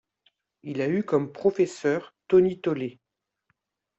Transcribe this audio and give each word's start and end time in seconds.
Il 0.63 0.81
a 0.81 0.89
eu 0.89 1.03
comme 1.03 1.31
professeur 1.31 2.15
Tony 2.27 2.59
Tollet. 2.59 2.99